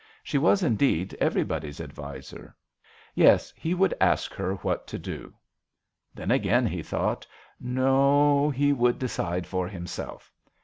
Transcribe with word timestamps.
She 0.23 0.39
was, 0.39 0.63
indeed, 0.63 1.13
everybody's 1.19 1.79
adviser. 1.79 2.55
Yes, 3.13 3.53
he 3.55 3.75
would 3.75 3.93
ask 4.01 4.33
her 4.33 4.55
what 4.55 4.87
to 4.87 4.97
do. 4.97 5.35
Then 6.11 6.31
again 6.31 6.65
he 6.65 6.81
thought 6.81 7.27
no, 7.59 8.49
he 8.49 8.73
would 8.73 8.97
decide 8.97 9.45
for 9.45 9.67
himself. 9.67 10.33